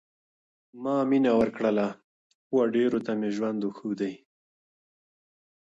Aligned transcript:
ما 0.83 0.95
مينه 1.09 1.31
ورکړله، 1.41 1.87
و 2.53 2.57
ډېرو 2.75 2.99
ته 3.05 3.11
مي 3.19 3.29
ژوند 3.35 3.59
وښودئ. 3.63 4.15